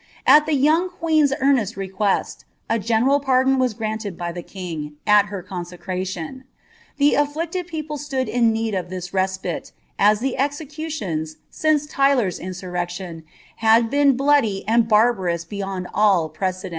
At 0.25 0.47
the 0.47 0.55
young 0.55 0.89
queen's 0.89 1.31
earnest 1.41 1.77
request, 1.77 2.43
a 2.67 2.79
general 2.79 3.21
■don 3.21 3.59
was 3.59 3.75
granted 3.75 4.17
by 4.17 4.31
the 4.31 4.41
king, 4.41 4.95
at 5.05 5.25
her 5.27 5.43
consecration."' 5.43 6.43
The 6.97 7.11
stHicied 7.13 7.67
>p]e 7.67 7.81
Blood 7.83 8.27
in 8.27 8.51
need 8.51 8.73
of 8.73 8.89
this 8.89 9.13
respite, 9.13 9.71
as 9.99 10.19
the 10.19 10.39
executions, 10.39 11.37
since 11.51 11.85
Tyler's 11.85 12.39
in 12.39 12.49
Tvclion, 12.53 13.25
bad 13.61 13.91
been 13.91 14.17
bloody 14.17 14.67
and 14.67 14.87
barbarous 14.87 15.45
beyond 15.45 15.87
all 15.93 16.29
precedent. 16.29 16.69